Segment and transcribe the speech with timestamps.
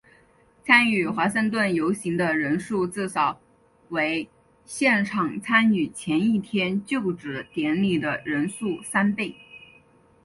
[0.65, 3.39] 参与华盛顿游行的人数至少
[3.89, 4.27] 为
[4.65, 9.35] 现场参与前一天就职典礼的人数三倍。